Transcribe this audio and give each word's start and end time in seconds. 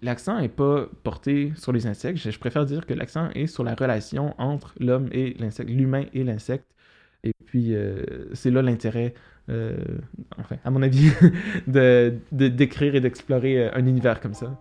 L'accent 0.00 0.40
n'est 0.40 0.48
pas 0.48 0.86
porté 1.04 1.52
sur 1.56 1.72
les 1.72 1.86
insectes. 1.86 2.18
Je, 2.18 2.38
préfère 2.38 2.64
dire 2.64 2.86
que 2.86 2.94
l'accent 2.94 3.30
est 3.34 3.46
sur 3.46 3.62
la 3.62 3.74
relation 3.74 4.34
entre 4.38 4.74
l'homme 4.80 5.08
et 5.12 5.34
l'insecte, 5.38 5.70
l'humain 5.70 6.04
et 6.12 6.24
l'insecte. 6.24 6.66
Et 7.22 7.32
puis, 7.44 7.74
euh, 7.74 8.04
c'est 8.32 8.50
là 8.50 8.62
l'intérêt, 8.62 9.14
euh, 9.48 9.76
enfin, 10.38 10.56
à 10.64 10.70
mon 10.70 10.82
avis, 10.82 11.12
de, 11.68 12.14
d'écrire 12.32 12.96
et 12.96 13.00
d'explorer 13.00 13.70
un 13.70 13.86
univers 13.86 14.20
comme 14.20 14.34
ça. 14.34 14.58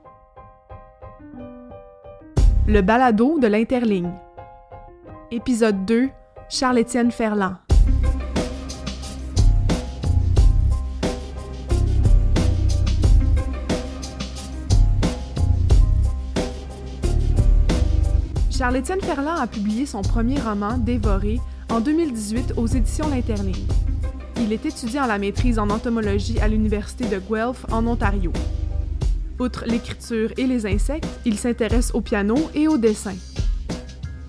Le 2.67 2.81
balado 2.81 3.39
de 3.39 3.47
l'Interligne. 3.47 4.11
Épisode 5.31 5.85
2. 5.85 6.09
Charles-Étienne 6.49 7.11
Ferland. 7.11 7.55
Charles-Étienne 18.61 19.01
Ferland 19.01 19.39
a 19.39 19.47
publié 19.47 19.87
son 19.87 20.03
premier 20.03 20.39
roman, 20.39 20.77
Dévoré, 20.77 21.39
en 21.71 21.79
2018 21.79 22.53
aux 22.57 22.67
éditions 22.67 23.09
L'Interligne. 23.09 23.65
Il 24.37 24.53
est 24.53 24.63
étudiant 24.63 25.01
à 25.01 25.07
la 25.07 25.17
maîtrise 25.17 25.57
en 25.57 25.71
entomologie 25.71 26.39
à 26.39 26.47
l'Université 26.47 27.05
de 27.05 27.17
Guelph, 27.17 27.65
en 27.71 27.87
Ontario. 27.87 28.31
Outre 29.39 29.65
l'écriture 29.65 30.31
et 30.37 30.45
les 30.45 30.67
insectes, 30.67 31.07
il 31.25 31.39
s'intéresse 31.39 31.89
au 31.95 32.01
piano 32.01 32.35
et 32.53 32.67
au 32.67 32.77
dessin. 32.77 33.15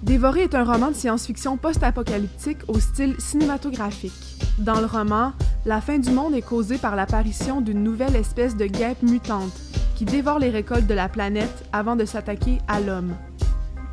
Dévoré 0.03 0.45
est 0.45 0.55
un 0.55 0.65
roman 0.65 0.89
de 0.89 0.97
science-fiction 0.97 1.59
post-apocalyptique 1.59 2.61
au 2.69 2.81
style 2.81 3.17
cinématographique. 3.19 4.39
Dans 4.57 4.81
le 4.81 4.87
roman, 4.87 5.35
la 5.67 5.83
fin 5.83 5.99
du 5.99 6.11
monde 6.11 6.35
est 6.35 6.41
causée 6.41 6.79
par 6.79 6.97
l'apparition 6.97 7.61
d'une 7.61 7.85
nouvelle 7.85 8.17
espèce 8.17 8.57
de 8.57 8.65
guêpe 8.65 9.03
mutante 9.03 9.53
qui 9.95 10.07
dévore 10.07 10.39
les 10.39 10.49
récoltes 10.49 10.87
de 10.87 10.95
la 10.95 11.11
planète 11.11 11.67
avant 11.71 11.97
de 11.97 12.07
s'attaquer 12.07 12.57
à 12.67 12.81
l'homme. 12.81 13.15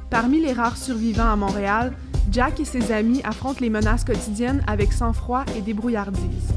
Parmi 0.10 0.42
les 0.42 0.54
rares 0.54 0.78
survivants 0.78 1.32
à 1.32 1.36
Montréal, 1.36 1.94
Jack 2.32 2.60
et 2.60 2.66
ses 2.66 2.92
amis 2.92 3.22
affrontent 3.24 3.60
les 3.62 3.70
menaces 3.70 4.04
quotidiennes 4.04 4.64
avec 4.68 4.92
sang-froid 4.92 5.46
et 5.56 5.62
débrouillardise. 5.62 6.54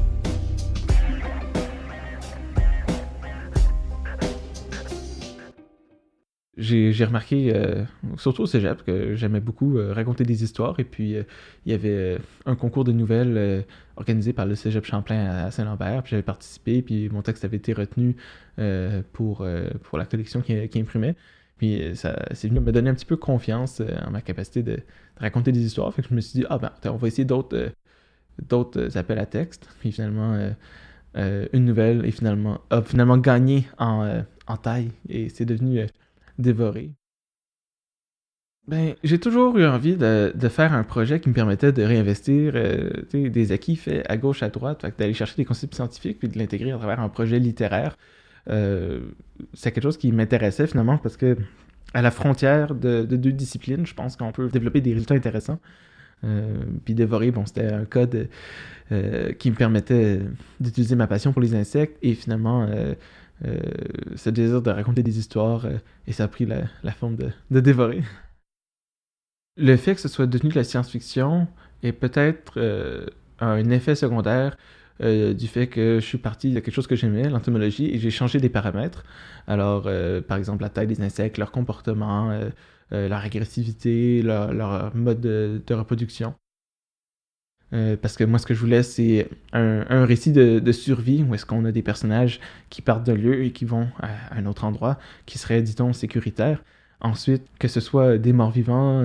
J'ai 6.55 7.05
remarqué, 7.05 7.53
euh, 7.53 7.83
surtout 8.17 8.43
au 8.43 8.45
cégep, 8.45 8.83
que 8.83 9.15
j'aimais 9.15 9.39
beaucoup 9.39 9.77
euh, 9.77 9.91
raconter 9.91 10.23
des 10.23 10.43
histoires. 10.43 10.79
Et 10.79 10.83
puis, 10.83 11.15
euh, 11.15 11.23
il 11.65 11.71
y 11.71 11.75
avait 11.75 12.19
un 12.45 12.55
concours 12.55 12.83
de 12.83 12.91
nouvelles 12.91 13.65
organisé 13.97 14.33
par 14.33 14.45
le 14.45 14.55
cégep 14.55 14.85
Champlain 14.85 15.25
à, 15.25 15.51
Saint-Lambert. 15.51 16.03
Puis 16.03 16.11
j'avais 16.11 16.23
participé, 16.23 16.81
puis 16.81 17.09
mon 17.09 17.21
texte 17.21 17.43
avait 17.43 17.57
été 17.57 17.73
retenu 17.73 18.15
pour, 19.13 19.45
pour 19.83 19.97
la 19.97 20.05
collection 20.05 20.41
qui, 20.41 20.69
qui 20.69 20.79
imprimait. 20.79 21.15
Puis 21.63 21.81
euh, 21.81 21.95
ça, 21.95 22.13
c'est 22.33 22.49
venu 22.49 22.59
me 22.59 22.89
un 22.89 22.93
petit 22.93 23.05
peu 23.05 23.15
confiance 23.15 23.79
euh, 23.79 23.87
en 24.05 24.11
ma 24.11 24.19
capacité 24.19 24.63
de, 24.63 24.79
raconter 25.15 25.53
des 25.53 25.61
histoires. 25.61 25.93
Fait 25.93 26.01
que 26.01 26.09
je 26.09 26.13
me 26.13 26.19
suis 26.19 26.41
dit, 26.41 26.45
ah 26.49 26.57
ben, 26.57 26.73
on 26.91 26.97
va 26.97 27.07
essayer 27.07 27.23
d'autres, 27.23 27.55
euh, 27.55 27.69
d'autres 28.49 28.97
appels 28.97 29.17
à 29.17 29.25
texte. 29.25 29.69
Puis 29.79 29.93
finalement, 29.93 30.51
une 31.15 31.63
nouvelle 31.63 32.11
finalement, 32.11 32.59
a 32.69 32.81
finalement 32.81 33.17
gagné 33.17 33.65
en, 33.77 34.23
en 34.45 34.57
taille 34.57 34.91
et 35.07 35.29
c'est 35.29 35.45
devenu 35.45 35.87
dévoré. 36.37 36.91
Ben, 38.67 38.95
j'ai 39.05 39.19
toujours 39.19 39.57
eu 39.57 39.65
envie 39.65 39.95
de, 39.95 40.33
de, 40.35 40.49
faire 40.49 40.73
un 40.73 40.83
projet 40.83 41.21
qui 41.21 41.29
me 41.29 41.33
permettait 41.33 41.71
de 41.71 41.83
réinvestir 41.83 42.53
des 43.13 43.51
acquis 43.53 43.77
faits 43.77 44.05
à 44.09 44.17
gauche, 44.17 44.43
à 44.43 44.49
droite, 44.49 44.85
d'aller 44.97 45.13
chercher 45.13 45.35
des 45.37 45.45
concepts 45.45 45.75
scientifiques 45.75 46.19
puis 46.19 46.27
de 46.27 46.37
l'intégrer 46.37 46.73
à 46.73 46.77
travers 46.77 46.99
un 46.99 47.09
projet 47.09 47.39
littéraire. 47.39 47.95
Euh, 48.49 49.01
c'est 49.53 49.71
quelque 49.71 49.83
chose 49.83 49.97
qui 49.97 50.11
m'intéressait 50.11 50.67
finalement 50.67 50.97
parce 50.97 51.17
que 51.17 51.37
à 51.93 52.01
la 52.01 52.11
frontière 52.11 52.73
de, 52.73 53.03
deux 53.03 53.31
disciplines, 53.31 53.85
je 53.85 53.93
pense 53.93 54.15
qu'on 54.15 54.31
peut 54.31 54.49
développer 54.49 54.81
des 54.81 54.93
résultats 54.93 55.13
intéressants. 55.15 55.59
Euh, 56.23 56.63
puis 56.85 56.95
dévorer, 56.95 57.31
bon, 57.31 57.45
c'était 57.45 57.71
un 57.71 57.85
code 57.85 58.29
euh, 58.91 59.33
qui 59.33 59.51
me 59.51 59.55
permettait 59.55 60.21
d'utiliser 60.59 60.95
ma 60.95 61.05
passion 61.05 61.33
pour 61.33 61.41
les 61.41 61.53
insectes 61.53 61.97
et 62.01 62.15
finalement 62.15 62.67
ce 64.15 64.29
désir 64.29 64.61
de 64.61 64.71
raconter 64.71 65.03
des 65.03 65.19
histoires 65.19 65.67
et 66.07 66.13
ça 66.13 66.23
a 66.23 66.27
pris 66.29 66.45
la, 66.45 66.91
forme 66.93 67.17
de, 67.17 67.29
de, 67.51 67.59
dévorer. 67.59 68.01
Le 69.57 69.75
fait 69.75 69.95
que 69.95 70.01
ce 70.01 70.07
soit 70.07 70.27
devenu 70.27 70.49
de 70.49 70.55
la 70.55 70.63
science-fiction 70.63 71.47
est 71.83 71.91
peut-être 71.91 73.11
un 73.39 73.69
effet 73.69 73.95
secondaire 73.95 74.57
euh, 75.01 75.33
du 75.33 75.47
fait 75.47 75.67
que 75.67 75.99
je 75.99 76.05
suis 76.05 76.17
parti 76.19 76.51
de 76.51 76.59
quelque 76.59 76.73
chose 76.73 76.87
que 76.87 76.95
j'aimais, 76.95 77.27
l'entomologie, 77.29 77.89
et 77.89 77.97
j'ai 77.97 78.11
changé 78.11 78.39
des 78.39 78.49
paramètres. 78.49 79.03
Alors, 79.47 79.83
euh, 79.87 80.21
par 80.21 80.37
exemple, 80.37 80.61
la 80.61 80.69
taille 80.69 80.87
des 80.87 81.01
insectes, 81.01 81.37
leur 81.37 81.51
comportement, 81.51 82.31
euh, 82.31 82.49
leur 83.09 83.19
agressivité, 83.19 84.21
leur, 84.21 84.95
mode 84.95 85.21
de, 85.21 85.73
reproduction. 85.73 86.35
parce 87.71 88.17
que 88.17 88.23
moi, 88.23 88.37
ce 88.37 88.45
que 88.45 88.53
je 88.53 88.59
voulais, 88.59 88.83
c'est 88.83 89.29
un, 89.51 90.05
récit 90.05 90.31
de, 90.31 90.71
survie 90.71 91.23
où 91.23 91.33
est-ce 91.33 91.45
qu'on 91.45 91.65
a 91.65 91.71
des 91.71 91.81
personnages 91.81 92.39
qui 92.69 92.83
partent 92.83 93.03
d'un 93.03 93.15
lieu 93.15 93.43
et 93.43 93.51
qui 93.51 93.65
vont 93.65 93.87
à, 93.99 94.09
un 94.37 94.45
autre 94.45 94.63
endroit 94.63 94.99
qui 95.25 95.39
serait, 95.39 95.63
dit-on, 95.63 95.91
sécuritaire. 95.93 96.63
Ensuite, 97.01 97.43
que 97.59 97.67
ce 97.67 97.79
soit 97.79 98.17
des 98.19 98.31
morts 98.31 98.51
vivants, 98.51 99.03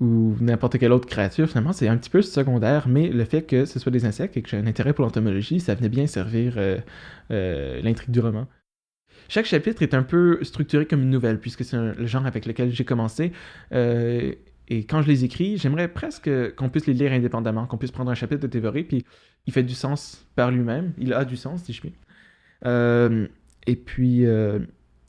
ou 0.00 0.36
n'importe 0.40 0.78
quelle 0.78 0.92
autre 0.92 1.06
créature, 1.06 1.48
finalement, 1.48 1.72
c'est 1.72 1.88
un 1.88 1.96
petit 1.96 2.10
peu 2.10 2.22
secondaire, 2.22 2.88
mais 2.88 3.08
le 3.08 3.24
fait 3.24 3.42
que 3.42 3.64
ce 3.64 3.78
soit 3.78 3.92
des 3.92 4.04
insectes 4.04 4.36
et 4.36 4.42
que 4.42 4.48
j'ai 4.48 4.56
un 4.56 4.66
intérêt 4.66 4.92
pour 4.92 5.04
l'entomologie, 5.04 5.60
ça 5.60 5.74
venait 5.74 5.88
bien 5.88 6.06
servir 6.06 6.54
euh, 6.56 6.78
euh, 7.30 7.80
l'intrigue 7.82 8.10
du 8.10 8.20
roman. 8.20 8.48
Chaque 9.28 9.46
chapitre 9.46 9.82
est 9.82 9.94
un 9.94 10.02
peu 10.02 10.42
structuré 10.42 10.86
comme 10.86 11.02
une 11.02 11.10
nouvelle, 11.10 11.38
puisque 11.38 11.64
c'est 11.64 11.76
le 11.76 12.06
genre 12.06 12.26
avec 12.26 12.44
lequel 12.44 12.72
j'ai 12.72 12.84
commencé. 12.84 13.32
Euh, 13.72 14.34
et 14.68 14.84
quand 14.84 15.02
je 15.02 15.08
les 15.08 15.24
écris, 15.24 15.58
j'aimerais 15.58 15.88
presque 15.88 16.30
qu'on 16.56 16.68
puisse 16.68 16.86
les 16.86 16.94
lire 16.94 17.12
indépendamment, 17.12 17.66
qu'on 17.66 17.78
puisse 17.78 17.92
prendre 17.92 18.10
un 18.10 18.14
chapitre 18.14 18.42
de 18.42 18.46
théorie, 18.48 18.84
puis 18.84 19.04
il 19.46 19.52
fait 19.52 19.62
du 19.62 19.74
sens 19.74 20.26
par 20.34 20.50
lui-même. 20.50 20.92
Il 20.98 21.12
a 21.12 21.24
du 21.24 21.36
sens, 21.36 21.62
si 21.62 21.72
je 21.72 21.80
puis. 21.80 21.94
et 23.66 23.76
puis, 23.76 24.26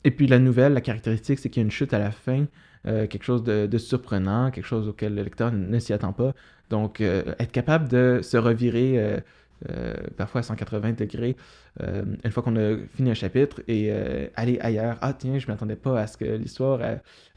et 0.06 0.12
puis 0.12 0.28
la 0.28 0.38
nouvelle, 0.38 0.72
la 0.72 0.80
caractéristique, 0.80 1.40
c'est 1.40 1.50
qu'il 1.50 1.62
y 1.62 1.64
a 1.64 1.66
une 1.66 1.72
chute 1.72 1.92
à 1.92 1.98
la 1.98 2.12
fin. 2.12 2.46
Euh, 2.86 3.08
quelque 3.08 3.24
chose 3.24 3.42
de, 3.42 3.78
surprenant, 3.78 4.52
quelque 4.52 4.64
chose 4.64 4.86
auquel 4.86 5.16
le 5.16 5.22
lecteur 5.24 5.50
ne 5.50 5.78
s'y 5.80 5.92
attend 5.92 6.12
pas. 6.12 6.32
Donc, 6.70 7.00
euh, 7.00 7.34
être 7.40 7.50
capable 7.50 7.88
de 7.88 8.20
se 8.22 8.36
revirer 8.36 9.20
euh, 9.68 9.94
parfois 10.16 10.40
à 10.40 10.44
180 10.44 10.92
degrés 10.92 11.36
une 11.80 12.30
fois 12.30 12.42
qu'on 12.42 12.56
a 12.56 12.76
fini 12.94 13.10
un 13.10 13.14
chapitre 13.14 13.60
et 13.68 13.92
aller 14.36 14.58
ailleurs. 14.60 14.96
Ah, 15.02 15.12
tiens, 15.12 15.38
je 15.38 15.46
ne 15.46 15.52
m'attendais 15.52 15.76
pas 15.76 16.00
à 16.00 16.06
ce 16.06 16.16
que 16.16 16.24
l'histoire 16.24 16.80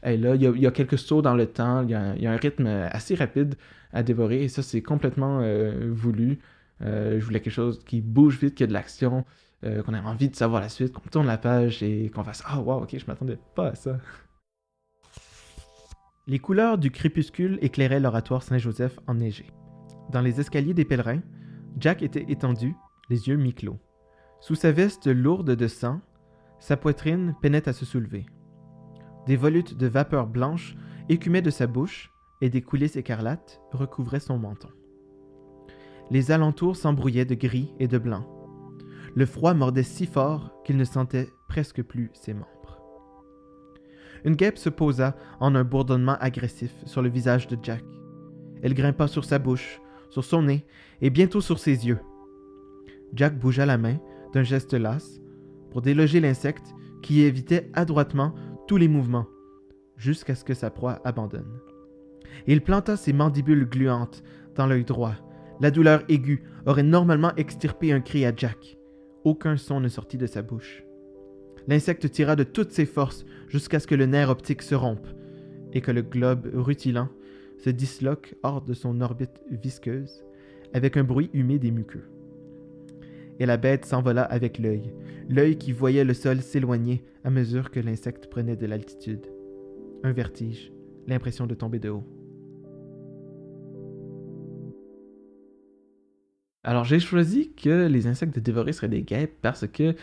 est 0.02 0.16
là. 0.16 0.34
Il 0.36 0.42
y, 0.42 0.66
a, 0.66 0.70
quelques 0.70 0.98
sauts 0.98 1.20
dans 1.20 1.34
le 1.34 1.46
temps, 1.46 1.82
il 1.82 1.90
y 1.90 1.94
a, 1.94 2.30
un 2.32 2.36
rythme 2.36 2.66
assez 2.66 3.16
rapide 3.16 3.56
à 3.92 4.02
dévorer 4.02 4.44
et 4.44 4.48
ça, 4.48 4.62
c'est 4.62 4.80
complètement 4.80 5.42
voulu. 5.90 6.38
je 6.80 7.18
voulais 7.18 7.40
quelque 7.40 7.52
chose 7.52 7.82
qui 7.84 8.00
bouge 8.00 8.38
vite, 8.38 8.54
qui 8.54 8.62
a 8.62 8.66
de 8.66 8.72
l'action. 8.72 9.26
Qu'on 9.62 9.94
ait 9.94 10.00
envie 10.00 10.28
de 10.28 10.36
savoir 10.36 10.60
la 10.60 10.68
suite, 10.68 10.92
qu'on 10.92 11.08
tourne 11.08 11.26
la 11.26 11.38
page 11.38 11.82
et 11.82 12.10
qu'on 12.10 12.24
fasse 12.24 12.42
Ah, 12.46 12.60
wow, 12.60 12.82
ok, 12.82 12.96
je 12.98 13.06
m'attendais 13.06 13.38
pas 13.54 13.68
à 13.68 13.74
ça. 13.74 13.98
Les 16.26 16.38
couleurs 16.38 16.78
du 16.78 16.90
crépuscule 16.90 17.58
éclairaient 17.60 17.98
l'oratoire 17.98 18.42
Saint-Joseph 18.42 18.98
enneigé. 19.06 19.46
Dans 20.10 20.20
les 20.20 20.40
escaliers 20.40 20.74
des 20.74 20.84
pèlerins, 20.84 21.22
Jack 21.78 22.02
était 22.02 22.26
étendu, 22.28 22.76
les 23.08 23.28
yeux 23.28 23.36
mi-clos. 23.36 23.78
Sous 24.40 24.54
sa 24.54 24.70
veste 24.70 25.06
lourde 25.06 25.50
de 25.50 25.66
sang, 25.66 26.00
sa 26.58 26.76
poitrine 26.76 27.34
peinait 27.42 27.68
à 27.68 27.72
se 27.72 27.84
soulever. 27.84 28.26
Des 29.26 29.36
volutes 29.36 29.76
de 29.76 29.86
vapeur 29.86 30.26
blanche 30.26 30.76
écumaient 31.08 31.42
de 31.42 31.50
sa 31.50 31.66
bouche 31.66 32.12
et 32.40 32.48
des 32.48 32.62
coulisses 32.62 32.96
écarlates 32.96 33.60
recouvraient 33.72 34.20
son 34.20 34.38
menton. 34.38 34.68
Les 36.10 36.30
alentours 36.30 36.76
s'embrouillaient 36.76 37.24
de 37.24 37.34
gris 37.34 37.72
et 37.78 37.88
de 37.88 37.98
blanc. 37.98 38.39
Le 39.14 39.26
froid 39.26 39.54
mordait 39.54 39.82
si 39.82 40.06
fort 40.06 40.52
qu'il 40.64 40.76
ne 40.76 40.84
sentait 40.84 41.28
presque 41.48 41.82
plus 41.82 42.10
ses 42.12 42.34
membres 42.34 42.60
une 44.24 44.36
guêpe 44.36 44.58
se 44.58 44.68
posa 44.68 45.16
en 45.40 45.54
un 45.54 45.64
bourdonnement 45.64 46.16
agressif 46.20 46.72
sur 46.84 47.02
le 47.02 47.08
visage 47.08 47.48
de 47.48 47.56
Jack. 47.62 47.84
Elle 48.62 48.74
grimpa 48.74 49.08
sur 49.08 49.24
sa 49.24 49.38
bouche, 49.38 49.80
sur 50.10 50.24
son 50.24 50.42
nez 50.42 50.66
et 51.00 51.10
bientôt 51.10 51.40
sur 51.40 51.58
ses 51.58 51.86
yeux. 51.86 51.98
Jack 53.14 53.38
bougea 53.38 53.66
la 53.66 53.78
main 53.78 53.98
d'un 54.32 54.42
geste 54.42 54.74
las 54.74 55.20
pour 55.70 55.82
déloger 55.82 56.20
l'insecte 56.20 56.74
qui 57.02 57.22
évitait 57.22 57.70
adroitement 57.74 58.34
tous 58.66 58.76
les 58.76 58.88
mouvements 58.88 59.26
jusqu'à 59.96 60.34
ce 60.34 60.44
que 60.44 60.54
sa 60.54 60.70
proie 60.70 61.00
abandonne. 61.04 61.60
Il 62.46 62.62
planta 62.62 62.96
ses 62.96 63.12
mandibules 63.12 63.68
gluantes 63.68 64.22
dans 64.54 64.66
l'œil 64.66 64.84
droit. 64.84 65.14
La 65.60 65.70
douleur 65.70 66.02
aiguë 66.08 66.42
aurait 66.66 66.82
normalement 66.82 67.34
extirpé 67.36 67.92
un 67.92 68.00
cri 68.00 68.24
à 68.24 68.32
Jack. 68.34 68.79
Aucun 69.24 69.56
son 69.56 69.80
ne 69.80 69.88
sortit 69.88 70.16
de 70.18 70.26
sa 70.26 70.42
bouche. 70.42 70.82
L'insecte 71.68 72.10
tira 72.10 72.36
de 72.36 72.44
toutes 72.44 72.72
ses 72.72 72.86
forces 72.86 73.26
jusqu'à 73.48 73.78
ce 73.78 73.86
que 73.86 73.94
le 73.94 74.06
nerf 74.06 74.30
optique 74.30 74.62
se 74.62 74.74
rompe 74.74 75.06
et 75.72 75.80
que 75.82 75.90
le 75.90 76.02
globe 76.02 76.50
rutilant 76.54 77.08
se 77.58 77.70
disloque 77.70 78.34
hors 78.42 78.62
de 78.62 78.72
son 78.72 79.00
orbite 79.00 79.42
visqueuse 79.50 80.24
avec 80.72 80.96
un 80.96 81.04
bruit 81.04 81.30
humide 81.34 81.64
et 81.64 81.70
muqueux. 81.70 82.04
et 83.40 83.46
la 83.46 83.56
bête 83.56 83.86
s'envola 83.86 84.22
avec 84.22 84.58
l'œil, 84.58 84.92
l'œil 85.28 85.56
qui 85.56 85.72
voyait 85.72 86.04
le 86.04 86.14
sol 86.14 86.42
s'éloigner 86.42 87.02
à 87.24 87.30
mesure 87.30 87.70
que 87.70 87.80
l'insecte 87.80 88.28
prenait 88.28 88.56
de 88.56 88.66
l'altitude. 88.66 89.26
Un 90.02 90.12
vertige, 90.12 90.72
l'impression 91.06 91.46
de 91.46 91.54
tomber 91.54 91.78
de 91.78 91.88
haut. 91.88 92.04
Alors 96.62 96.84
j'ai 96.84 97.00
choisi 97.00 97.52
que 97.54 97.86
les 97.86 98.06
insectes 98.06 98.38
dévorés 98.38 98.72
seraient 98.74 98.88
des 98.88 99.02
guêpes 99.02 99.34
parce 99.40 99.66
que 99.66 99.94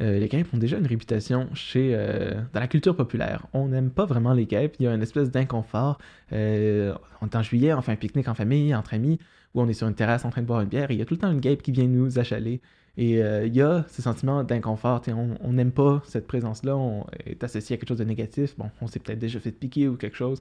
euh, 0.00 0.18
les 0.18 0.28
guêpes 0.28 0.46
ont 0.54 0.58
déjà 0.58 0.78
une 0.78 0.86
réputation 0.86 1.48
chez 1.54 1.92
euh, 1.94 2.40
dans 2.52 2.60
la 2.60 2.68
culture 2.68 2.94
populaire. 2.96 3.46
On 3.52 3.68
n'aime 3.68 3.90
pas 3.90 4.04
vraiment 4.04 4.32
les 4.32 4.46
guêpes. 4.46 4.76
Il 4.78 4.84
y 4.84 4.88
a 4.88 4.94
une 4.94 5.02
espèce 5.02 5.30
d'inconfort. 5.30 5.98
Euh, 6.32 6.94
on 7.20 7.26
est 7.26 7.36
en 7.36 7.42
juillet, 7.42 7.72
on 7.74 7.82
fait 7.82 7.92
un 7.92 7.96
pique-nique 7.96 8.28
en 8.28 8.34
famille, 8.34 8.74
entre 8.74 8.94
amis, 8.94 9.18
ou 9.54 9.62
on 9.62 9.68
est 9.68 9.72
sur 9.72 9.88
une 9.88 9.94
terrasse 9.94 10.24
en 10.24 10.30
train 10.30 10.42
de 10.42 10.46
boire 10.46 10.60
une 10.60 10.68
bière. 10.68 10.90
Et 10.90 10.94
il 10.94 10.98
y 10.98 11.02
a 11.02 11.04
tout 11.04 11.14
le 11.14 11.20
temps 11.20 11.30
une 11.32 11.40
guêpe 11.40 11.62
qui 11.62 11.72
vient 11.72 11.86
nous 11.86 12.18
achaler. 12.18 12.60
Et 12.96 13.14
il 13.18 13.54
y 13.54 13.60
a 13.60 13.84
ce 13.88 14.02
sentiment 14.02 14.44
d'inconfort. 14.44 15.02
On 15.40 15.52
n'aime 15.52 15.72
pas 15.72 16.00
cette 16.06 16.28
présence-là. 16.28 16.76
On 16.76 17.04
est 17.26 17.42
associé 17.42 17.74
à 17.74 17.76
quelque 17.76 17.88
chose 17.88 17.98
de 17.98 18.04
négatif. 18.04 18.56
Bon, 18.56 18.70
on 18.80 18.86
s'est 18.86 19.00
peut-être 19.00 19.18
déjà 19.18 19.40
fait 19.40 19.50
piquer 19.50 19.88
ou 19.88 19.96
quelque 19.96 20.16
chose. 20.16 20.40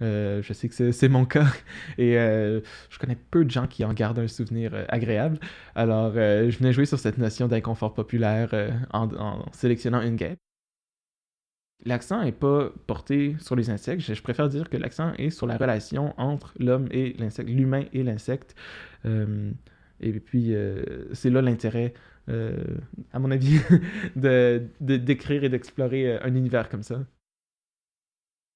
Euh, 0.00 0.42
je 0.42 0.52
sais 0.52 0.68
que 0.68 0.92
c'est 0.92 1.08
mon 1.08 1.24
cas 1.24 1.46
et 1.98 2.18
euh, 2.18 2.60
je 2.90 2.98
connais 2.98 3.16
peu 3.30 3.44
de 3.44 3.50
gens 3.50 3.66
qui 3.66 3.84
en 3.84 3.92
gardent 3.92 4.18
un 4.18 4.28
souvenir 4.28 4.74
euh, 4.74 4.84
agréable. 4.88 5.38
Alors, 5.74 6.14
je 6.14 6.56
venais 6.58 6.72
jouer 6.72 6.86
sur 6.86 6.98
cette 6.98 7.18
notion 7.18 7.48
d'inconfort 7.48 7.94
populaire 7.94 8.50
en, 8.92 9.44
sélectionnant 9.52 10.00
une 10.02 10.16
guêpe. 10.16 10.38
L'accent 11.84 12.22
n'est 12.22 12.32
pas 12.32 12.70
porté 12.86 13.36
sur 13.40 13.56
les 13.56 13.70
insectes. 13.70 14.00
Je, 14.02 14.22
préfère 14.22 14.48
dire 14.48 14.70
que 14.70 14.76
l'accent 14.76 15.14
est 15.14 15.30
sur 15.30 15.46
la 15.46 15.56
relation 15.56 16.14
entre 16.16 16.54
l'homme 16.58 16.86
et 16.92 17.14
l'insecte, 17.18 17.48
l'humain 17.48 17.84
et 17.92 18.04
l'insecte. 18.04 18.54
et 19.04 20.12
puis, 20.20 20.54
c'est 21.12 21.30
là 21.30 21.42
l'intérêt, 21.42 21.94
à 22.28 23.18
mon 23.18 23.30
avis, 23.30 23.58
de 24.16 24.62
d'écrire 24.80 25.42
et 25.44 25.48
d'explorer 25.48 26.18
un 26.18 26.34
univers 26.34 26.68
comme 26.68 26.84
ça. 26.84 27.00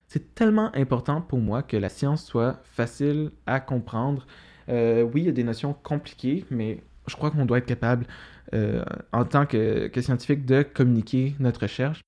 C'est 0.08 0.34
tellement 0.34 0.70
important 0.74 1.20
pour 1.20 1.40
moi 1.40 1.62
que 1.62 1.76
la 1.76 1.88
science 1.88 2.24
soit 2.24 2.60
facile 2.64 3.30
à 3.46 3.58
comprendre. 3.58 4.26
Euh, 4.68 5.02
oui, 5.02 5.22
il 5.22 5.26
y 5.26 5.28
a 5.28 5.32
des 5.32 5.44
notions 5.44 5.74
compliquées, 5.74 6.44
mais 6.50 6.82
je 7.08 7.16
crois 7.16 7.30
qu'on 7.30 7.44
doit 7.44 7.58
être 7.58 7.66
capable, 7.66 8.06
euh, 8.54 8.84
en 9.12 9.24
tant 9.24 9.46
que, 9.46 9.90
scientifique, 10.00 10.44
de 10.46 10.62
communiquer 10.62 11.34
notre 11.40 11.62
recherche. 11.62 12.00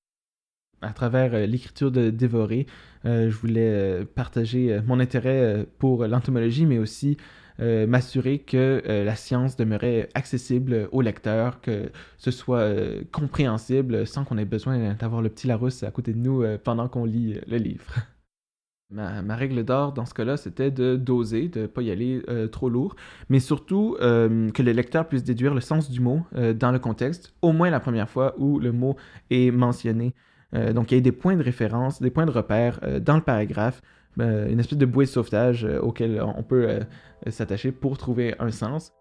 À 0.81 0.93
travers 0.93 1.33
euh, 1.33 1.45
l'écriture 1.45 1.91
de 1.91 2.09
Dévorer, 2.09 2.67
je 3.03 3.29
voulais 3.29 4.05
partager 4.05 4.77
mon 4.85 4.99
intérêt 4.99 5.65
pour 5.77 6.05
l'entomologie, 6.05 6.65
mais 6.65 6.79
aussi 6.79 7.15
euh, 7.61 7.87
m'assurer 7.87 8.39
que 8.39 8.81
euh, 8.87 9.03
la 9.03 9.15
science 9.15 9.57
demeurait 9.57 10.07
accessible 10.13 10.87
aux 10.91 11.01
lecteurs, 11.01 11.59
que 11.59 11.91
ce 12.17 12.31
soit 12.31 12.59
euh, 12.59 13.01
compréhensible 13.11 14.07
sans 14.07 14.23
qu'on 14.23 14.37
ait 14.37 14.45
besoin 14.45 14.93
d'avoir 14.93 15.21
le 15.21 15.29
petit 15.29 15.47
Larousse 15.47 15.83
à 15.83 15.91
côté 15.91 16.13
de 16.13 16.19
nous 16.19 16.43
pendant 16.63 16.87
qu'on 16.87 17.05
lit 17.05 17.39
le 17.47 17.57
livre. 17.57 17.85
Ma, 18.91 19.35
règle 19.35 19.63
d'or 19.63 19.93
dans 19.93 20.05
ce 20.05 20.15
cas-là, 20.15 20.35
c'était 20.35 20.71
de 20.71 20.95
doser, 20.95 21.47
de 21.47 21.61
ne 21.61 21.67
pas 21.67 21.83
y 21.83 21.91
aller 21.91 22.23
trop 22.51 22.69
lourd, 22.69 22.95
mais 23.29 23.39
surtout 23.39 23.95
que 23.99 24.63
le 24.63 24.71
lecteur 24.71 25.07
puisse 25.07 25.23
déduire 25.23 25.53
le 25.53 25.61
sens 25.61 25.91
du 25.91 25.99
mot 25.99 26.25
dans 26.31 26.71
le 26.71 26.79
contexte, 26.79 27.35
au 27.43 27.51
moins 27.51 27.69
la 27.69 27.79
première 27.79 28.09
fois 28.09 28.33
où 28.39 28.57
le 28.59 28.71
mot 28.71 28.95
est 29.29 29.51
mentionné. 29.51 30.15
Donc 30.53 30.91
il 30.91 30.95
y 30.95 30.97
a 30.97 31.01
des 31.01 31.11
points 31.11 31.35
de 31.35 31.43
référence, 31.43 32.01
des 32.01 32.09
points 32.09 32.25
de 32.25 32.31
repère 32.31 32.79
dans 33.01 33.15
le 33.15 33.21
paragraphe 33.21 33.81
euh, 34.19 34.49
une 34.49 34.59
espèce 34.59 34.77
de 34.77 34.85
bouée 34.85 35.05
de 35.05 35.09
sauvetage 35.09 35.65
euh, 35.65 35.79
auquel 35.79 36.21
on 36.21 36.43
peut 36.43 36.67
euh, 36.67 36.83
s'attacher 37.29 37.71
pour 37.71 37.97
trouver 37.97 38.35
un 38.39 38.51
sens. 38.51 38.91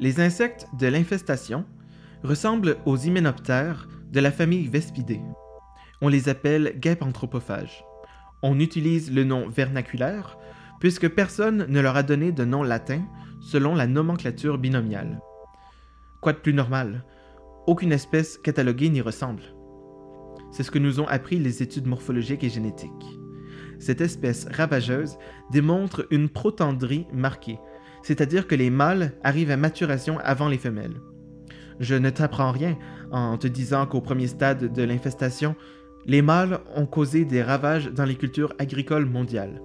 Les 0.00 0.20
insectes 0.20 0.66
de 0.78 0.86
l'infestation 0.86 1.64
ressemblent 2.22 2.76
aux 2.84 2.96
hyménoptères 2.96 3.88
de 4.12 4.20
la 4.20 4.30
famille 4.30 4.66
Vespidés. 4.66 5.22
On 6.02 6.08
les 6.08 6.28
appelle 6.28 6.74
guêpes 6.78 7.02
anthropophages. 7.02 7.84
On 8.42 8.60
utilise 8.60 9.12
le 9.12 9.24
nom 9.24 9.48
vernaculaire 9.48 10.38
puisque 10.78 11.08
personne 11.08 11.66
ne 11.68 11.80
leur 11.80 11.96
a 11.96 12.02
donné 12.02 12.32
de 12.32 12.44
nom 12.44 12.62
latin 12.62 13.02
selon 13.40 13.74
la 13.74 13.86
nomenclature 13.86 14.58
binomiale. 14.58 15.20
Quoi 16.20 16.32
de 16.32 16.38
plus 16.38 16.54
normal? 16.54 17.04
Aucune 17.68 17.92
espèce 17.92 18.38
cataloguée 18.38 18.88
n'y 18.88 19.02
ressemble. 19.02 19.42
C'est 20.50 20.62
ce 20.62 20.70
que 20.70 20.78
nous 20.78 21.00
ont 21.00 21.06
appris 21.06 21.38
les 21.38 21.62
études 21.62 21.86
morphologiques 21.86 22.42
et 22.42 22.48
génétiques. 22.48 23.18
Cette 23.78 24.00
espèce 24.00 24.48
ravageuse 24.50 25.18
démontre 25.52 26.06
une 26.10 26.30
protandrie 26.30 27.06
marquée, 27.12 27.58
c'est-à-dire 28.02 28.46
que 28.46 28.54
les 28.54 28.70
mâles 28.70 29.12
arrivent 29.22 29.50
à 29.50 29.58
maturation 29.58 30.18
avant 30.20 30.48
les 30.48 30.56
femelles. 30.56 30.98
Je 31.78 31.94
ne 31.94 32.08
t'apprends 32.08 32.52
rien 32.52 32.78
en 33.10 33.36
te 33.36 33.46
disant 33.46 33.84
qu'au 33.84 34.00
premier 34.00 34.28
stade 34.28 34.72
de 34.72 34.82
l'infestation, 34.82 35.54
les 36.06 36.22
mâles 36.22 36.60
ont 36.74 36.86
causé 36.86 37.26
des 37.26 37.42
ravages 37.42 37.92
dans 37.92 38.06
les 38.06 38.16
cultures 38.16 38.54
agricoles 38.58 39.04
mondiales. 39.04 39.60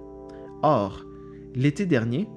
Or, 0.62 1.06
l'été 1.54 1.86
dernier, 1.86 2.28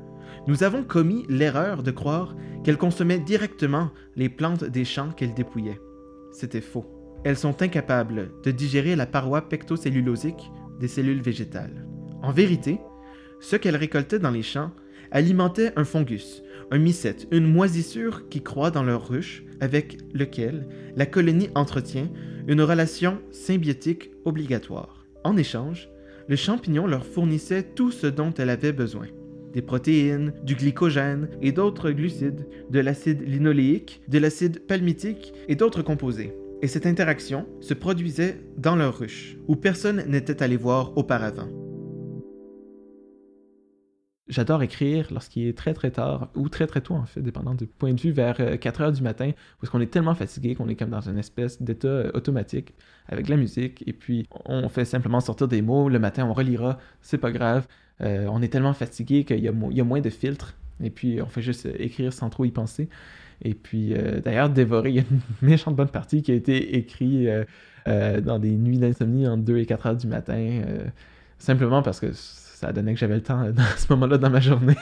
nous 0.47 0.63
avons 0.63 0.83
commis 0.83 1.25
l'erreur 1.29 1.83
de 1.83 1.91
croire 1.91 2.35
qu'elles 2.63 2.77
consommaient 2.77 3.19
directement 3.19 3.91
les 4.15 4.29
plantes 4.29 4.63
des 4.63 4.85
champs 4.85 5.11
qu'elles 5.11 5.33
dépouillaient. 5.33 5.79
C'était 6.31 6.61
faux 6.61 6.85
elles 7.23 7.37
sont 7.37 7.61
incapables 7.61 8.31
de 8.43 8.51
digérer 8.51 8.95
la 8.95 9.05
paroi 9.05 9.49
pectocellulosique 9.49 10.51
des 10.79 10.87
cellules 10.87 11.21
végétales. 11.21 11.85
En 12.21 12.31
vérité, 12.31 12.79
ce 13.39 13.55
qu'elles 13.55 13.75
récoltaient 13.75 14.19
dans 14.19 14.31
les 14.31 14.43
champs 14.43 14.71
alimentait 15.11 15.73
un 15.75 15.83
fungus, 15.83 16.43
un 16.71 16.77
mycète, 16.77 17.27
une 17.31 17.51
moisissure 17.51 18.29
qui 18.29 18.41
croît 18.41 18.71
dans 18.71 18.83
leur 18.83 19.07
ruche 19.07 19.43
avec 19.59 19.97
lequel 20.13 20.67
la 20.95 21.05
colonie 21.05 21.49
entretient 21.55 22.09
une 22.47 22.61
relation 22.61 23.19
symbiotique 23.31 24.11
obligatoire. 24.25 25.05
En 25.23 25.37
échange, 25.37 25.89
le 26.27 26.35
champignon 26.35 26.87
leur 26.87 27.05
fournissait 27.05 27.63
tout 27.63 27.91
ce 27.91 28.07
dont 28.07 28.33
elle 28.37 28.49
avait 28.49 28.73
besoin 28.73 29.07
des 29.53 29.61
protéines, 29.61 30.33
du 30.43 30.55
glycogène 30.55 31.29
et 31.41 31.51
d'autres 31.51 31.91
glucides, 31.91 32.47
de 32.69 32.79
l'acide 32.79 33.27
linoléique, 33.27 34.01
de 34.07 34.19
l'acide 34.19 34.59
palmitique 34.65 35.33
et 35.47 35.55
d'autres 35.55 35.81
composés. 35.81 36.33
Et 36.61 36.67
cette 36.67 36.85
interaction 36.85 37.45
se 37.61 37.73
produisait 37.73 38.37
dans 38.57 38.75
leur 38.75 38.97
ruche, 38.97 39.37
où 39.47 39.55
personne 39.55 40.03
n'était 40.07 40.41
allé 40.41 40.57
voir 40.57 40.97
auparavant. 40.97 41.47
J'adore 44.29 44.61
écrire 44.61 45.07
lorsqu'il 45.11 45.47
est 45.47 45.57
très 45.57 45.73
très 45.73 45.89
tard, 45.89 46.27
ou 46.35 46.49
très 46.49 46.67
très 46.67 46.81
tôt 46.81 46.95
en 46.95 47.05
fait, 47.05 47.21
dépendant 47.21 47.55
du 47.55 47.65
point 47.65 47.93
de 47.93 48.01
vue, 48.01 48.11
vers 48.11 48.59
4 48.59 48.81
euh, 48.81 48.83
heures 48.83 48.91
du 48.91 49.01
matin, 49.01 49.31
parce 49.61 49.71
qu'on 49.71 49.79
est 49.79 49.91
tellement 49.91 50.15
fatigué 50.15 50.53
qu'on 50.53 50.67
est 50.67 50.75
comme 50.75 50.89
dans 50.89 51.07
une 51.07 51.17
espèce 51.17 51.61
d'état 51.61 51.87
euh, 51.87 52.11
automatique 52.13 52.73
avec 53.07 53.29
la 53.29 53.37
musique, 53.37 53.85
et 53.87 53.93
puis 53.93 54.27
on 54.43 54.67
fait 54.67 54.83
simplement 54.83 55.21
sortir 55.21 55.47
des 55.47 55.61
mots, 55.61 55.87
le 55.87 55.99
matin 55.99 56.25
on 56.25 56.33
relira, 56.33 56.77
c'est 57.01 57.17
pas 57.17 57.31
grave, 57.31 57.67
euh, 58.01 58.27
on 58.29 58.41
est 58.41 58.49
tellement 58.49 58.73
fatigué 58.73 59.23
qu'il 59.23 59.39
y, 59.39 59.47
a 59.47 59.83
moins 59.83 60.01
de 60.01 60.09
filtres, 60.09 60.55
et 60.83 60.89
puis 60.89 61.21
on 61.21 61.27
fait 61.27 61.41
juste 61.41 61.65
écrire 61.79 62.11
sans 62.11 62.29
trop 62.29 62.43
y 62.43 62.51
penser. 62.51 62.89
Et 63.43 63.53
puis, 63.53 63.93
d'ailleurs, 64.23 64.49
Dévorer, 64.49 64.89
il 64.89 64.95
y 64.95 64.99
a 64.99 65.03
une 65.09 65.21
méchante 65.47 65.75
bonne 65.75 65.89
partie 65.89 66.23
qui 66.23 66.31
a 66.31 66.35
été 66.35 66.75
écrite 66.75 67.29
dans 67.85 68.39
des 68.39 68.51
nuits 68.51 68.79
d'insomnie 68.79 69.27
entre 69.27 69.43
2 69.43 69.59
et 69.59 69.65
4 69.65 69.85
heures 69.85 69.95
du 69.95 70.07
matin, 70.07 70.61
simplement 71.37 71.83
parce 71.83 71.99
que 71.99 72.11
ça 72.59 72.73
donnait 72.73 72.93
que 72.93 72.99
j'avais 72.99 73.15
le 73.15 73.21
temps 73.21 73.43
dans 73.51 73.63
ce 73.77 73.85
moment-là 73.93 74.17
dans 74.17 74.29
ma 74.29 74.39
journée. 74.39 74.75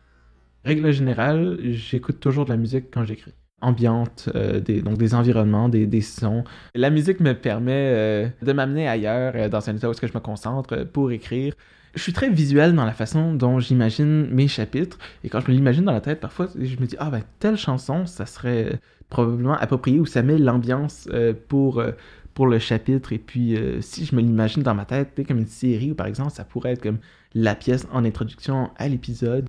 Règle 0.64 0.92
générale, 0.92 1.58
j'écoute 1.62 2.20
toujours 2.20 2.44
de 2.44 2.50
la 2.50 2.56
musique 2.56 2.86
quand 2.92 3.04
j'écris. 3.04 3.34
Ambiante, 3.60 4.28
des, 4.64 4.82
donc 4.82 4.98
des 4.98 5.14
environnements, 5.14 5.68
des, 5.68 6.00
sons. 6.00 6.42
La 6.74 6.90
musique 6.90 7.20
me 7.20 7.32
permet 7.32 8.32
de 8.42 8.52
m'amener 8.52 8.88
ailleurs, 8.88 9.48
dans 9.50 9.70
un 9.70 9.76
état 9.76 9.88
où 9.88 9.92
je 9.92 10.06
me 10.06 10.18
concentre 10.18 10.82
pour 10.82 11.12
écrire 11.12 11.54
je 11.94 12.02
suis 12.02 12.12
très 12.12 12.30
visuel 12.30 12.74
dans 12.74 12.84
la 12.84 12.92
façon 12.92 13.34
dont 13.34 13.58
j'imagine 13.58 14.28
mes 14.30 14.48
chapitres. 14.48 14.98
Et 15.24 15.28
quand 15.28 15.40
je 15.40 15.48
me 15.48 15.54
l'imagine 15.54 15.84
dans 15.84 15.92
la 15.92 16.00
tête, 16.00 16.20
parfois, 16.20 16.48
je 16.58 16.76
me 16.76 16.86
dis, 16.86 16.96
ah 16.98 17.10
ben, 17.10 17.22
telle 17.38 17.56
chanson, 17.56 18.06
ça 18.06 18.26
serait 18.26 18.80
probablement 19.10 19.54
approprié 19.54 20.00
ou 20.00 20.06
ça 20.06 20.22
met 20.22 20.38
l'ambiance 20.38 21.06
euh, 21.12 21.34
pour, 21.48 21.80
euh, 21.80 21.92
pour 22.34 22.46
le 22.46 22.58
chapitre. 22.58 23.12
Et 23.12 23.18
puis, 23.18 23.56
euh, 23.56 23.80
si 23.80 24.04
je 24.04 24.14
me 24.14 24.20
l'imagine 24.20 24.62
dans 24.62 24.74
ma 24.74 24.84
tête, 24.84 25.20
comme 25.26 25.38
une 25.38 25.46
série, 25.46 25.94
par 25.94 26.06
exemple, 26.06 26.30
ça 26.30 26.44
pourrait 26.44 26.72
être 26.72 26.82
comme 26.82 26.98
la 27.34 27.54
pièce 27.54 27.86
en 27.92 28.04
introduction 28.04 28.70
à 28.76 28.88
l'épisode 28.88 29.48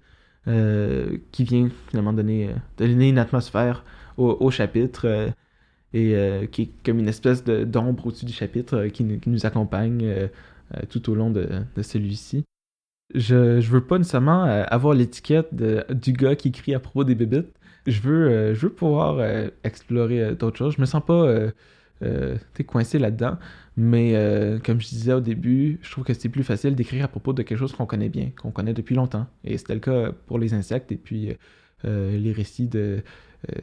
qui 1.31 1.45
vient 1.45 1.69
finalement 1.87 2.11
donner, 2.11 2.49
donner 2.77 3.07
une 3.07 3.17
atmosphère 3.17 3.85
au, 4.17 4.51
chapitre. 4.51 5.31
et 5.93 6.49
qui 6.51 6.61
est 6.63 6.69
comme 6.85 6.99
une 6.99 7.07
espèce 7.07 7.45
d'ombre 7.45 8.07
au-dessus 8.07 8.25
du 8.25 8.33
chapitre 8.33 8.87
qui, 8.87 9.05
nous 9.25 9.45
accompagne 9.45 10.29
euh, 10.75 10.81
tout 10.89 11.09
au 11.09 11.15
long 11.15 11.29
de, 11.29 11.47
celui-ci. 11.81 12.45
Je, 13.13 13.59
je 13.59 13.71
veux 13.71 13.85
pas 13.85 13.97
nécessairement 13.97 14.45
euh, 14.45 14.63
avoir 14.67 14.93
l'étiquette 14.93 15.53
du 15.53 16.13
gars 16.13 16.35
qui 16.35 16.51
crie 16.51 16.73
à 16.73 16.79
propos 16.79 17.03
des 17.03 17.15
bébites. 17.15 17.53
Je 17.85 18.01
veux, 18.01 18.29
euh, 18.29 18.53
je 18.55 18.61
veux 18.61 18.73
pouvoir 18.73 19.19
explorer 19.63 20.35
d'autres 20.35 20.57
choses. 20.57 20.75
Je 20.75 20.81
me 20.81 20.85
sens 20.85 21.03
pas 21.05 21.27
coincé 22.65 22.99
là-dedans. 22.99 23.37
Mais 23.77 24.13
comme 24.63 24.81
je 24.81 24.87
disais 24.87 25.13
au 25.13 25.21
début, 25.21 25.79
je 25.81 25.91
trouve 25.91 26.03
que 26.03 26.13
c'est 26.13 26.29
plus 26.29 26.43
facile 26.43 26.75
d'écrire 26.75 27.05
à 27.05 27.07
propos 27.07 27.33
de 27.33 27.41
quelque 27.41 27.57
chose 27.57 27.73
qu'on 27.73 27.85
connaît 27.85 28.09
bien, 28.09 28.31
qu'on 28.41 28.51
connaît 28.51 28.73
depuis 28.73 28.95
longtemps. 28.95 29.27
Et 29.43 29.57
c'était 29.57 29.73
le 29.73 29.79
cas 29.79 30.11
pour 30.27 30.39
les 30.39 30.53
insectes. 30.53 30.91
Et 30.91 30.97
puis, 30.97 31.35
les 31.83 32.31
récits 32.31 32.67
de 32.67 33.03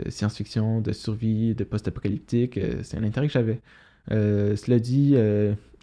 science-fiction, 0.08 0.80
de 0.80 0.92
survie, 0.92 1.54
de 1.54 1.64
post-apocalyptique. 1.64 2.58
c'est 2.82 2.96
un 2.98 3.04
intérêt 3.04 3.26
que 3.28 3.32
j'avais. 3.32 3.60
cela 4.08 4.78
dit, 4.78 5.16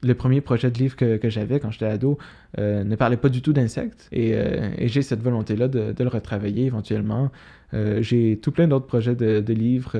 le 0.03 0.13
premier 0.13 0.41
projet 0.41 0.69
de 0.69 0.77
livre 0.77 0.95
que, 0.95 1.19
j'avais 1.29 1.59
quand 1.59 1.71
j'étais 1.71 1.85
ado 1.85 2.17
ne 2.57 2.95
parlait 2.95 3.17
pas 3.17 3.29
du 3.29 3.41
tout 3.41 3.53
d'insectes 3.53 4.07
et, 4.11 4.35
j'ai 4.87 5.01
cette 5.01 5.21
volonté-là 5.21 5.67
de, 5.67 5.93
le 5.97 6.07
retravailler 6.07 6.65
éventuellement. 6.65 7.31
j'ai 7.73 8.39
tout 8.41 8.51
plein 8.51 8.67
d'autres 8.67 8.85
projets 8.85 9.15
de, 9.15 9.53
livres 9.53 9.97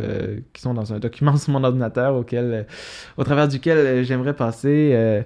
qui 0.54 0.62
sont 0.62 0.76
dans 0.76 0.94
un 0.94 1.00
document 1.00 1.36
sur 1.38 1.52
mon 1.52 1.64
ordinateur 1.64 2.16
auquel, 2.16 2.68
au 3.18 3.24
travers 3.24 3.48
duquel 3.48 4.04
j'aimerais 4.04 4.36
passer 4.36 5.24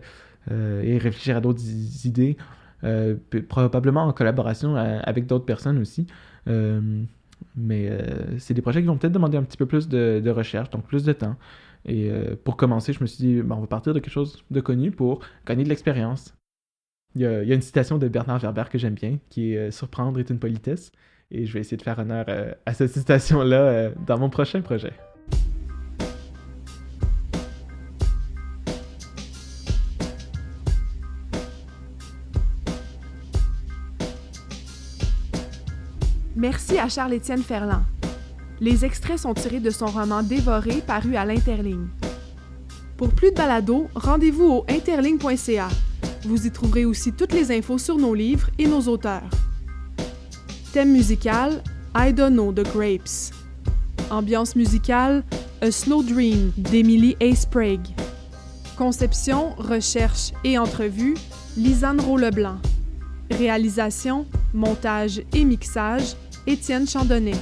et 0.50 0.98
réfléchir 0.98 1.36
à 1.36 1.42
d'autres 1.42 1.62
idées. 2.06 2.38
Euh, 2.84 3.16
probablement 3.48 4.06
en 4.06 4.12
collaboration 4.12 4.76
euh, 4.76 5.00
avec 5.04 5.28
d'autres 5.28 5.46
personnes 5.46 5.78
aussi. 5.78 6.08
Euh, 6.48 7.04
mais 7.56 7.90
c'est 8.38 8.54
des 8.54 8.62
projets 8.62 8.82
qui 8.82 8.88
vont 8.88 8.98
peut-être 8.98 9.14
demander 9.14 9.38
un 9.38 9.44
petit 9.44 9.58
peu 9.58 9.66
plus 9.66 9.90
de, 9.90 10.30
recherche, 10.30 10.70
donc 10.70 10.86
plus 10.86 11.04
de 11.04 11.12
temps. 11.12 11.36
Et 11.86 12.12
pour 12.44 12.58
commencer, 12.58 12.94
je 12.94 13.02
me 13.02 13.08
suis 13.08 13.24
dit, 13.26 13.42
on 13.42 13.60
va 13.60 13.68
partir 13.68 13.94
de 13.94 14.00
quelque 14.00 14.14
chose 14.14 14.44
de 14.52 14.62
connu 14.62 14.92
pour 14.92 15.22
gagner 15.46 15.64
de 15.64 15.70
l'expérience. 15.70 16.36
Il, 17.16 17.22
y, 17.22 17.26
a, 17.26 17.42
une 17.44 17.62
citation 17.62 17.98
de 17.98 18.08
Bernard 18.08 18.40
Werber 18.40 18.66
que 18.70 18.78
j'aime 18.78 18.94
bien, 18.94 19.18
qui 19.30 19.54
est 19.54 19.72
Surprendre 19.72 20.20
est 20.20 20.30
une 20.30 20.40
politesse. 20.40 20.92
Et 21.32 21.46
je 21.46 21.54
vais 21.54 21.62
essayer 21.62 21.78
de 21.78 21.82
faire 21.82 22.00
honneur 22.00 22.26
à 22.66 22.74
cette 22.74 22.92
citation-là 22.94 23.92
dans 24.06 24.20
mon 24.20 24.30
prochain 24.30 24.62
projet. 24.62 24.94
Merci 36.42 36.80
à 36.80 36.90
Charles-Étienne 36.90 37.44
Ferland. 37.44 37.84
Les 38.62 38.86
extraits 38.86 39.18
sont 39.18 39.34
tirés 39.34 39.60
de 39.60 39.72
son 39.72 39.88
roman 39.88 40.22
Dévoré 40.22 40.84
paru 40.86 41.16
à 41.16 41.26
l'Interligne. 41.26 41.88
Pour 42.96 43.10
plus 43.10 43.32
de 43.32 43.36
balados, 43.36 43.88
rendez-vous 43.96 44.46
au 44.46 44.66
interligne.ca. 44.70 45.68
Vous 46.26 46.46
y 46.46 46.52
trouverez 46.52 46.86
aussi 46.86 47.12
toutes 47.12 47.34
les 47.34 47.52
infos 47.52 47.80
sur 47.80 47.98
nos 47.98 48.14
livres 48.14 48.52
et 48.60 48.68
nos 48.68 48.82
auteurs. 48.82 49.28
Thème 50.74 50.92
musical 50.92 51.64
I 51.96 52.14
Don't 52.14 52.34
Know 52.34 52.54
the 52.54 52.64
Grapes. 52.72 53.34
Ambiance 54.12 54.56
musicale 54.56 55.24
A 55.62 55.72
Slow 55.72 56.04
Dream 56.04 56.52
d'Emily 56.56 57.18
A. 57.20 57.34
Sprague. 57.34 57.88
Conception, 58.78 59.56
recherche 59.58 60.34
et 60.44 60.60
entrevue 60.60 61.16
Lisanne 61.58 62.00
Roux-Leblanc. 62.00 62.60
Réalisation, 63.32 64.28
montage 64.54 65.24
et 65.34 65.46
mixage 65.46 66.16
Étienne 66.46 66.88
Chandonnet. 66.88 67.34